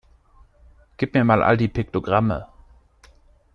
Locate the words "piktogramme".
1.67-2.47